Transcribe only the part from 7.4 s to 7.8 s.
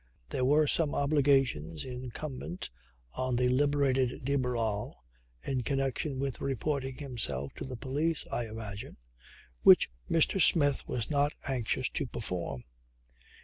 to the